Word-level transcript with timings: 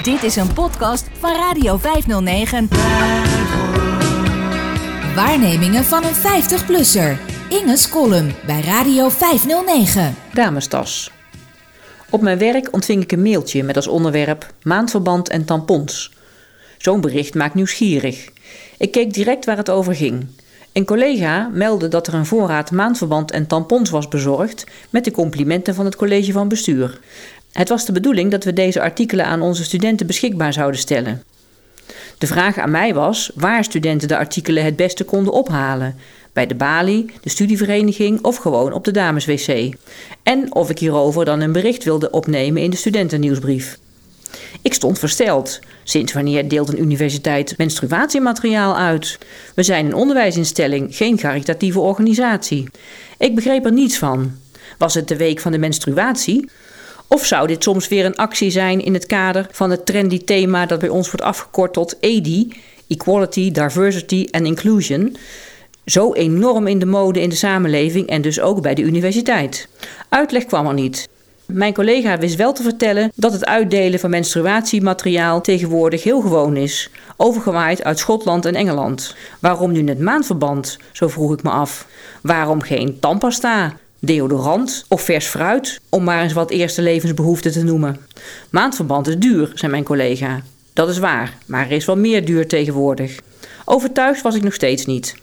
Dit 0.00 0.22
is 0.22 0.36
een 0.36 0.52
podcast 0.52 1.06
van 1.18 1.36
Radio 1.36 1.76
509. 1.76 2.68
Waarnemingen 5.14 5.84
van 5.84 6.04
een 6.04 6.14
50-plusser. 6.14 7.18
Inge's 7.48 7.88
column 7.88 8.32
bij 8.46 8.60
Radio 8.60 9.08
509. 9.08 10.14
Damestas. 10.32 11.10
Op 12.10 12.20
mijn 12.20 12.38
werk 12.38 12.68
ontving 12.70 13.02
ik 13.02 13.12
een 13.12 13.22
mailtje 13.22 13.62
met 13.62 13.76
als 13.76 13.86
onderwerp 13.86 14.52
maandverband 14.62 15.28
en 15.28 15.44
tampons. 15.44 16.12
Zo'n 16.78 17.00
bericht 17.00 17.34
maakt 17.34 17.54
nieuwsgierig. 17.54 18.28
Ik 18.78 18.90
keek 18.90 19.14
direct 19.14 19.44
waar 19.44 19.56
het 19.56 19.70
over 19.70 19.94
ging. 19.94 20.26
Een 20.72 20.84
collega 20.84 21.50
meldde 21.52 21.88
dat 21.88 22.06
er 22.06 22.14
een 22.14 22.26
voorraad 22.26 22.70
maandverband 22.70 23.30
en 23.30 23.46
tampons 23.46 23.90
was 23.90 24.08
bezorgd 24.08 24.66
met 24.90 25.04
de 25.04 25.10
complimenten 25.10 25.74
van 25.74 25.84
het 25.84 25.96
college 25.96 26.32
van 26.32 26.48
bestuur. 26.48 27.00
Het 27.52 27.68
was 27.68 27.86
de 27.86 27.92
bedoeling 27.92 28.30
dat 28.30 28.44
we 28.44 28.52
deze 28.52 28.80
artikelen 28.80 29.24
aan 29.24 29.42
onze 29.42 29.64
studenten 29.64 30.06
beschikbaar 30.06 30.52
zouden 30.52 30.80
stellen. 30.80 31.22
De 32.18 32.26
vraag 32.26 32.58
aan 32.58 32.70
mij 32.70 32.94
was 32.94 33.30
waar 33.34 33.64
studenten 33.64 34.08
de 34.08 34.16
artikelen 34.16 34.64
het 34.64 34.76
beste 34.76 35.04
konden 35.04 35.32
ophalen: 35.32 35.96
bij 36.32 36.46
de 36.46 36.54
balie, 36.54 37.10
de 37.20 37.28
studievereniging 37.28 38.24
of 38.24 38.36
gewoon 38.36 38.72
op 38.72 38.84
de 38.84 38.90
dameswc. 38.90 39.74
En 40.22 40.54
of 40.54 40.70
ik 40.70 40.78
hierover 40.78 41.24
dan 41.24 41.40
een 41.40 41.52
bericht 41.52 41.84
wilde 41.84 42.10
opnemen 42.10 42.62
in 42.62 42.70
de 42.70 42.76
studentennieuwsbrief. 42.76 43.78
Ik 44.62 44.74
stond 44.74 44.98
versteld. 44.98 45.58
Sinds 45.84 46.12
wanneer 46.12 46.48
deelt 46.48 46.68
een 46.68 46.80
universiteit 46.80 47.54
menstruatiemateriaal 47.58 48.76
uit? 48.76 49.18
We 49.54 49.62
zijn 49.62 49.86
een 49.86 49.94
onderwijsinstelling, 49.94 50.96
geen 50.96 51.16
caritatieve 51.16 51.80
organisatie. 51.80 52.68
Ik 53.18 53.34
begreep 53.34 53.64
er 53.64 53.72
niets 53.72 53.98
van. 53.98 54.32
Was 54.78 54.94
het 54.94 55.08
de 55.08 55.16
week 55.16 55.40
van 55.40 55.52
de 55.52 55.58
menstruatie? 55.58 56.48
Of 57.12 57.24
zou 57.26 57.46
dit 57.46 57.62
soms 57.62 57.88
weer 57.88 58.04
een 58.04 58.16
actie 58.16 58.50
zijn 58.50 58.84
in 58.84 58.94
het 58.94 59.06
kader 59.06 59.46
van 59.50 59.70
het 59.70 59.86
trendy 59.86 60.24
thema 60.24 60.66
dat 60.66 60.78
bij 60.78 60.88
ons 60.88 61.06
wordt 61.06 61.26
afgekort 61.26 61.72
tot 61.72 61.96
EDI, 62.00 62.52
Equality, 62.88 63.50
Diversity 63.50 64.28
and 64.30 64.46
Inclusion, 64.46 65.16
zo 65.84 66.12
enorm 66.12 66.66
in 66.66 66.78
de 66.78 66.86
mode 66.86 67.20
in 67.20 67.28
de 67.28 67.34
samenleving 67.34 68.06
en 68.08 68.22
dus 68.22 68.40
ook 68.40 68.62
bij 68.62 68.74
de 68.74 68.82
universiteit? 68.82 69.68
Uitleg 70.08 70.44
kwam 70.44 70.66
er 70.66 70.74
niet. 70.74 71.08
Mijn 71.46 71.74
collega 71.74 72.18
wist 72.18 72.36
wel 72.36 72.52
te 72.52 72.62
vertellen 72.62 73.12
dat 73.14 73.32
het 73.32 73.46
uitdelen 73.46 74.00
van 74.00 74.10
menstruatiemateriaal 74.10 75.40
tegenwoordig 75.40 76.02
heel 76.02 76.20
gewoon 76.20 76.56
is, 76.56 76.90
overgewaaid 77.16 77.84
uit 77.84 77.98
Schotland 77.98 78.46
en 78.46 78.54
Engeland. 78.54 79.14
Waarom 79.40 79.72
nu 79.72 79.88
het 79.88 80.00
maandverband? 80.00 80.78
Zo 80.92 81.08
vroeg 81.08 81.32
ik 81.32 81.42
me 81.42 81.50
af. 81.50 81.86
Waarom 82.22 82.62
geen 82.62 83.00
tandpasta, 83.00 83.76
deodorant 84.04 84.84
of 84.88 85.02
vers 85.02 85.26
fruit, 85.26 85.80
om 85.88 86.04
maar 86.04 86.22
eens 86.22 86.32
wat 86.32 86.50
eerste 86.50 86.82
levensbehoeften 86.82 87.52
te 87.52 87.64
noemen? 87.64 87.96
Maandverband 88.50 89.06
is 89.06 89.16
duur, 89.16 89.50
zei 89.54 89.70
mijn 89.70 89.84
collega. 89.84 90.42
Dat 90.72 90.88
is 90.88 90.98
waar, 90.98 91.38
maar 91.46 91.64
er 91.64 91.72
is 91.72 91.84
wel 91.84 91.96
meer 91.96 92.24
duur 92.24 92.48
tegenwoordig. 92.48 93.18
Overtuigd 93.64 94.22
was 94.22 94.34
ik 94.34 94.42
nog 94.42 94.54
steeds 94.54 94.86
niet. 94.86 95.14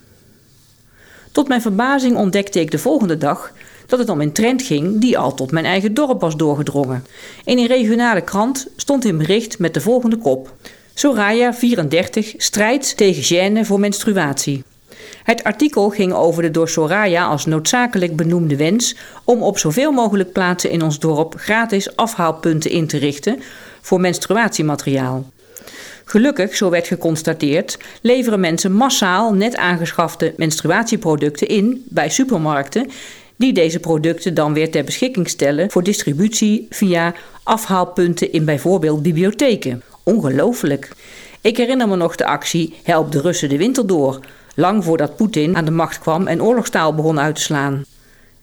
Tot 1.32 1.48
mijn 1.48 1.62
verbazing 1.62 2.18
ontdekte 2.18 2.60
ik 2.60 2.72
de 2.72 2.80
volgende 2.80 3.18
dag 3.18 3.54
dat 3.86 4.00
het 4.00 4.10
om 4.10 4.22
een 4.22 4.32
trend 4.32 4.62
ging 4.62 5.02
die 5.02 5.18
al 5.18 5.34
tot 5.34 5.52
mijn 5.52 5.66
eigen 5.66 5.94
dorp 5.94 6.22
was 6.22 6.36
doorgedrongen. 6.36 7.06
In 7.46 7.58
een 7.58 7.68
regionale 7.68 8.22
krant 8.22 8.68
stond 8.76 9.06
een 9.06 9.18
bericht 9.18 9.60
met 9.60 9.74
de 9.74 9.82
volgende 9.82 10.18
kop: 10.18 10.56
Soraya 10.94 11.54
34 11.54 12.34
strijdt 12.38 12.98
tegen 12.98 13.24
gêne 13.24 13.66
voor 13.66 13.80
menstruatie. 13.80 14.64
Het 15.24 15.44
artikel 15.44 15.90
ging 15.90 16.14
over 16.14 16.42
de 16.42 16.52
door 16.52 16.70
Soraya 16.70 17.26
als 17.26 17.46
noodzakelijk 17.46 18.16
benoemde 18.16 18.56
wens 18.56 18.96
om 19.24 19.44
op 19.44 19.58
zoveel 19.58 19.92
mogelijk 19.92 20.32
plaatsen 20.32 20.70
in 20.70 20.82
ons 20.82 21.00
dorp 21.00 21.34
gratis 21.38 21.96
afhaalpunten 21.96 22.72
in 22.72 22.88
te 22.88 22.98
richten 22.98 23.40
voor 23.82 24.00
menstruatiemateriaal. 24.00 25.26
Gelukkig, 26.06 26.56
zo 26.56 26.70
werd 26.70 26.88
geconstateerd, 26.88 27.78
leveren 28.02 28.40
mensen 28.40 28.72
massaal 28.74 29.34
net 29.34 29.56
aangeschafte 29.56 30.34
menstruatieproducten 30.38 31.48
in 31.48 31.84
bij 31.90 32.10
supermarkten 32.10 32.90
die 33.36 33.54
deze 33.54 33.80
producten 33.80 34.34
dan 34.34 34.54
weer 34.54 34.72
ter 34.72 34.84
beschikking 34.84 35.30
stellen 35.30 35.72
voor 35.72 35.84
distributie 35.84 36.68
via 36.70 37.14
afhaalpunten 37.44 38.32
in 38.32 38.46
bijvoorbeeld 38.46 39.02
bibliotheken. 39.02 39.82
Ongelooflijk. 40.04 40.90
Ik 41.42 41.58
herinner 41.58 41.88
me 41.88 41.96
nog 41.96 42.16
de 42.16 42.26
actie 42.26 42.74
Help 42.84 43.12
de 43.12 43.22
Russen 43.22 43.50
de 43.50 43.58
winter 43.58 43.88
door, 43.88 44.20
lang 44.60 44.84
voordat 44.84 45.16
Poetin 45.16 45.56
aan 45.56 45.66
de 45.66 45.72
macht 45.72 46.00
kwam 46.00 46.28
en 46.28 46.44
oorlogstaal 46.44 46.96
begon 46.96 47.20
uit 47.20 47.36
te 47.36 47.42
slaan. 47.42 47.86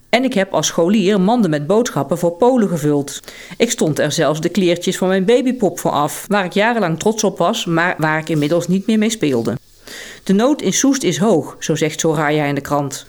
En 0.09 0.25
ik 0.25 0.35
heb 0.35 0.53
als 0.53 0.67
scholier 0.67 1.21
manden 1.21 1.51
met 1.51 1.67
boodschappen 1.67 2.19
voor 2.19 2.33
Polen 2.33 2.69
gevuld. 2.69 3.21
Ik 3.57 3.71
stond 3.71 3.99
er 3.99 4.13
zelfs 4.13 4.41
de 4.41 4.49
kleertjes 4.49 4.99
van 4.99 5.09
mijn 5.09 5.25
babypop 5.25 5.79
voor 5.79 5.91
af, 5.91 6.25
waar 6.29 6.45
ik 6.45 6.53
jarenlang 6.53 6.99
trots 6.99 7.25
op 7.25 7.39
was, 7.39 7.65
maar 7.65 7.95
waar 7.99 8.19
ik 8.19 8.29
inmiddels 8.29 8.69
niet 8.69 8.87
meer 8.87 8.99
mee 8.99 9.11
speelde. 9.11 9.57
De 10.25 10.33
nood 10.33 10.63
in 10.63 10.73
Soest 10.73 11.03
is 11.03 11.19
hoog, 11.19 11.57
zo 11.59 11.75
zegt 11.75 12.01
Soraya 12.01 12.45
in 12.45 12.55
de 12.55 12.61
krant. 12.61 13.07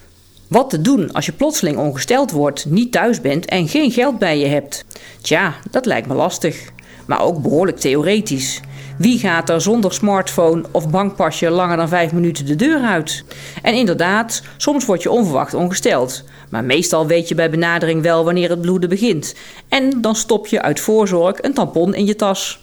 Wat 0.47 0.69
te 0.69 0.81
doen 0.81 1.11
als 1.11 1.25
je 1.25 1.31
plotseling 1.31 1.77
ongesteld 1.77 2.31
wordt, 2.31 2.65
niet 2.65 2.91
thuis 2.91 3.21
bent 3.21 3.45
en 3.45 3.67
geen 3.67 3.91
geld 3.91 4.19
bij 4.19 4.39
je 4.39 4.45
hebt? 4.45 4.85
Tja, 5.21 5.55
dat 5.71 5.85
lijkt 5.85 6.07
me 6.07 6.13
lastig, 6.13 6.71
maar 7.05 7.21
ook 7.21 7.41
behoorlijk 7.41 7.77
theoretisch. 7.77 8.61
Wie 8.97 9.19
gaat 9.19 9.49
er 9.49 9.61
zonder 9.61 9.93
smartphone 9.93 10.63
of 10.71 10.89
bankpasje 10.89 11.49
langer 11.49 11.77
dan 11.77 11.87
vijf 11.87 12.11
minuten 12.11 12.45
de 12.45 12.55
deur 12.55 12.81
uit? 12.81 13.23
En 13.61 13.73
inderdaad, 13.73 14.41
soms 14.57 14.85
word 14.85 15.03
je 15.03 15.11
onverwacht 15.11 15.53
ongesteld. 15.53 16.23
Maar 16.49 16.63
meestal 16.63 17.07
weet 17.07 17.27
je 17.27 17.35
bij 17.35 17.49
benadering 17.49 18.01
wel 18.01 18.23
wanneer 18.23 18.49
het 18.49 18.61
bloeden 18.61 18.89
begint. 18.89 19.35
En 19.69 20.01
dan 20.01 20.15
stop 20.15 20.47
je 20.47 20.61
uit 20.61 20.79
voorzorg 20.79 21.41
een 21.41 21.53
tampon 21.53 21.93
in 21.95 22.05
je 22.05 22.15
tas. 22.15 22.59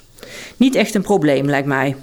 Niet 0.56 0.74
echt 0.74 0.94
een 0.94 1.02
probleem, 1.02 1.46
lijkt 1.46 1.68
mij. 1.68 1.96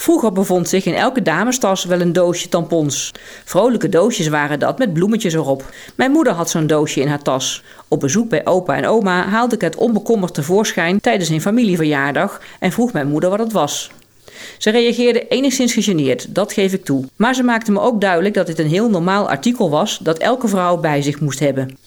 Vroeger 0.00 0.32
bevond 0.32 0.68
zich 0.68 0.84
in 0.84 0.94
elke 0.94 1.22
damestas 1.22 1.84
wel 1.84 2.00
een 2.00 2.12
doosje 2.12 2.48
tampons. 2.48 3.12
Vrolijke 3.44 3.88
doosjes 3.88 4.28
waren 4.28 4.58
dat 4.58 4.78
met 4.78 4.92
bloemetjes 4.92 5.34
erop. 5.34 5.64
Mijn 5.94 6.10
moeder 6.10 6.32
had 6.32 6.50
zo'n 6.50 6.66
doosje 6.66 7.00
in 7.00 7.08
haar 7.08 7.22
tas. 7.22 7.62
Op 7.88 8.00
bezoek 8.00 8.28
bij 8.28 8.46
opa 8.46 8.76
en 8.76 8.86
oma 8.86 9.28
haalde 9.28 9.54
ik 9.54 9.60
het 9.60 9.76
onbekommerd 9.76 10.34
tevoorschijn 10.34 11.00
tijdens 11.00 11.28
een 11.28 11.40
familieverjaardag 11.40 12.40
en 12.58 12.72
vroeg 12.72 12.92
mijn 12.92 13.08
moeder 13.08 13.30
wat 13.30 13.38
het 13.38 13.52
was. 13.52 13.90
Ze 14.58 14.70
reageerde 14.70 15.28
enigszins 15.28 15.72
gegeneerd, 15.72 16.34
dat 16.34 16.52
geef 16.52 16.72
ik 16.72 16.84
toe. 16.84 17.04
Maar 17.16 17.34
ze 17.34 17.42
maakte 17.42 17.72
me 17.72 17.80
ook 17.80 18.00
duidelijk 18.00 18.34
dat 18.34 18.46
dit 18.46 18.58
een 18.58 18.68
heel 18.68 18.90
normaal 18.90 19.28
artikel 19.28 19.70
was 19.70 19.98
dat 20.02 20.18
elke 20.18 20.48
vrouw 20.48 20.76
bij 20.76 21.02
zich 21.02 21.20
moest 21.20 21.38
hebben. 21.38 21.78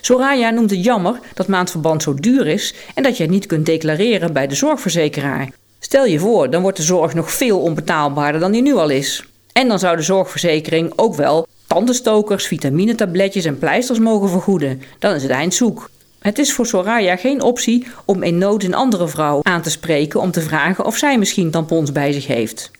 Soraya 0.00 0.50
noemt 0.50 0.70
het 0.70 0.84
jammer 0.84 1.20
dat 1.34 1.48
maandverband 1.48 2.02
zo 2.02 2.14
duur 2.14 2.46
is 2.46 2.74
en 2.94 3.02
dat 3.02 3.16
je 3.16 3.22
het 3.22 3.32
niet 3.32 3.46
kunt 3.46 3.66
declareren 3.66 4.32
bij 4.32 4.46
de 4.46 4.54
zorgverzekeraar. 4.54 5.48
Stel 5.78 6.04
je 6.04 6.18
voor, 6.18 6.50
dan 6.50 6.62
wordt 6.62 6.76
de 6.76 6.82
zorg 6.82 7.14
nog 7.14 7.32
veel 7.32 7.60
onbetaalbaarder 7.60 8.40
dan 8.40 8.52
die 8.52 8.62
nu 8.62 8.74
al 8.74 8.88
is. 8.88 9.24
En 9.52 9.68
dan 9.68 9.78
zou 9.78 9.96
de 9.96 10.02
zorgverzekering 10.02 10.92
ook 10.96 11.14
wel 11.14 11.46
tandenstokers, 11.66 12.46
vitaminetabletjes 12.46 13.44
en 13.44 13.58
pleisters 13.58 13.98
mogen 13.98 14.28
vergoeden. 14.28 14.82
Dan 14.98 15.14
is 15.14 15.22
het 15.22 15.30
eind 15.30 15.54
zoek. 15.54 15.90
Het 16.18 16.38
is 16.38 16.52
voor 16.52 16.66
Soraya 16.66 17.16
geen 17.16 17.42
optie 17.42 17.86
om 18.04 18.22
in 18.22 18.38
nood 18.38 18.62
een 18.62 18.74
andere 18.74 19.08
vrouw 19.08 19.40
aan 19.42 19.62
te 19.62 19.70
spreken 19.70 20.20
om 20.20 20.30
te 20.30 20.40
vragen 20.40 20.84
of 20.84 20.96
zij 20.96 21.18
misschien 21.18 21.50
tampons 21.50 21.92
bij 21.92 22.12
zich 22.12 22.26
heeft. 22.26 22.70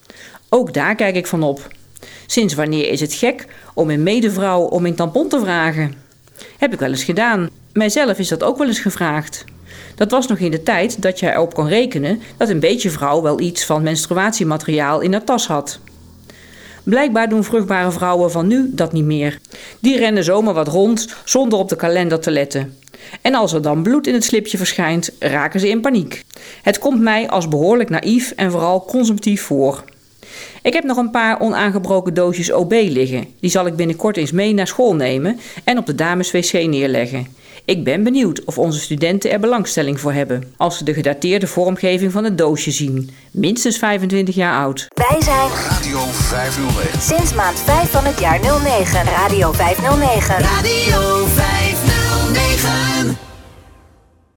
Ook 0.48 0.74
daar 0.74 0.94
kijk 0.94 1.16
ik 1.16 1.26
van 1.26 1.42
op. 1.42 1.68
Sinds 2.26 2.54
wanneer 2.54 2.88
is 2.90 3.00
het 3.00 3.12
gek 3.12 3.46
om 3.74 3.90
een 3.90 4.02
medevrouw 4.02 4.60
om 4.60 4.86
een 4.86 4.94
tampon 4.94 5.28
te 5.28 5.40
vragen? 5.40 5.94
Heb 6.58 6.72
ik 6.72 6.78
wel 6.78 6.90
eens 6.90 7.04
gedaan. 7.04 7.48
Mijzelf 7.72 8.18
is 8.18 8.28
dat 8.28 8.42
ook 8.42 8.58
wel 8.58 8.66
eens 8.66 8.80
gevraagd. 8.80 9.44
Dat 9.94 10.10
was 10.10 10.26
nog 10.26 10.38
in 10.38 10.50
de 10.50 10.62
tijd 10.62 11.02
dat 11.02 11.20
je 11.20 11.32
erop 11.32 11.54
kon 11.54 11.68
rekenen 11.68 12.20
dat 12.36 12.48
een 12.48 12.60
beetje 12.60 12.90
vrouw 12.90 13.22
wel 13.22 13.40
iets 13.40 13.64
van 13.64 13.82
menstruatiemateriaal 13.82 15.00
in 15.00 15.12
haar 15.12 15.24
tas 15.24 15.46
had. 15.46 15.78
Blijkbaar 16.82 17.28
doen 17.28 17.44
vruchtbare 17.44 17.90
vrouwen 17.90 18.30
van 18.30 18.46
nu 18.46 18.70
dat 18.72 18.92
niet 18.92 19.04
meer. 19.04 19.38
Die 19.80 19.98
rennen 19.98 20.24
zomaar 20.24 20.54
wat 20.54 20.68
rond 20.68 21.08
zonder 21.24 21.58
op 21.58 21.68
de 21.68 21.76
kalender 21.76 22.20
te 22.20 22.30
letten. 22.30 22.76
En 23.22 23.34
als 23.34 23.52
er 23.52 23.62
dan 23.62 23.82
bloed 23.82 24.06
in 24.06 24.14
het 24.14 24.24
slipje 24.24 24.56
verschijnt, 24.56 25.10
raken 25.18 25.60
ze 25.60 25.68
in 25.68 25.80
paniek. 25.80 26.24
Het 26.62 26.78
komt 26.78 27.00
mij 27.00 27.28
als 27.28 27.48
behoorlijk 27.48 27.90
naïef 27.90 28.30
en 28.30 28.50
vooral 28.50 28.84
consumptief 28.84 29.42
voor. 29.42 29.84
Ik 30.62 30.72
heb 30.72 30.84
nog 30.84 30.96
een 30.96 31.10
paar 31.10 31.40
onaangebroken 31.40 32.14
doosjes 32.14 32.52
OB 32.52 32.72
liggen. 32.72 33.26
Die 33.40 33.50
zal 33.50 33.66
ik 33.66 33.76
binnenkort 33.76 34.16
eens 34.16 34.32
mee 34.32 34.54
naar 34.54 34.66
school 34.66 34.94
nemen 34.94 35.40
en 35.64 35.78
op 35.78 35.86
de 35.86 35.94
dameswc 35.94 36.52
neerleggen. 36.52 37.26
Ik 37.68 37.84
ben 37.84 38.02
benieuwd 38.02 38.44
of 38.44 38.58
onze 38.58 38.80
studenten 38.80 39.30
er 39.30 39.40
belangstelling 39.40 40.00
voor 40.00 40.12
hebben 40.12 40.54
als 40.56 40.78
ze 40.78 40.84
de 40.84 40.94
gedateerde 40.94 41.46
vormgeving 41.46 42.12
van 42.12 42.24
het 42.24 42.38
doosje 42.38 42.70
zien. 42.70 43.10
Minstens 43.30 43.78
25 43.78 44.34
jaar 44.34 44.62
oud. 44.62 44.86
Wij 44.94 45.22
zijn 45.22 45.48
Radio 45.70 45.98
509. 45.98 47.00
sinds 47.00 47.34
maand 47.34 47.58
5 47.58 47.90
van 47.90 48.04
het 48.04 48.20
jaar 48.20 48.40
09 48.40 49.04
Radio 49.04 49.52
509. 49.52 50.38
Radio 50.38 51.24
509. 51.26 51.57